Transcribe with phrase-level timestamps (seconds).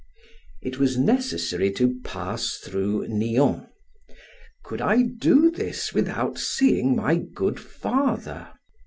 [0.63, 3.67] It was necessary to pass through Nion:
[4.63, 8.49] could I do this without seeing my good father?